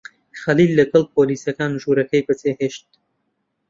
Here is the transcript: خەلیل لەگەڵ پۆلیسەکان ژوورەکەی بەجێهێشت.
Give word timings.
خەلیل 0.41 0.71
لەگەڵ 0.79 1.03
پۆلیسەکان 1.15 1.71
ژوورەکەی 1.81 2.25
بەجێهێشت. 2.27 2.85